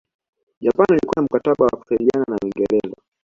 [0.61, 2.95] Japani ilikuwa na mkataba wa kusaidana na Uingreza